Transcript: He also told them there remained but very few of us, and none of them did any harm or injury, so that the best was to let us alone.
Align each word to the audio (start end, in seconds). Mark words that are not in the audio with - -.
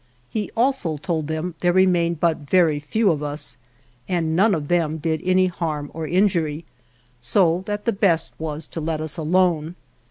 He 0.31 0.49
also 0.57 0.97
told 0.97 1.27
them 1.27 1.53
there 1.59 1.71
remained 1.71 2.19
but 2.19 2.37
very 2.49 2.79
few 2.79 3.11
of 3.11 3.21
us, 3.21 3.57
and 4.07 4.35
none 4.35 4.55
of 4.55 4.67
them 4.67 4.97
did 4.97 5.21
any 5.23 5.45
harm 5.45 5.91
or 5.93 6.07
injury, 6.07 6.65
so 7.19 7.61
that 7.67 7.85
the 7.85 7.93
best 7.93 8.33
was 8.39 8.65
to 8.65 8.81
let 8.81 8.99
us 8.99 9.17
alone. 9.17 9.75